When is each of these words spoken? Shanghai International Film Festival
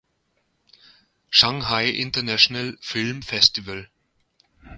Shanghai 1.29 1.83
International 1.83 2.75
Film 2.81 3.21
Festival 3.21 3.85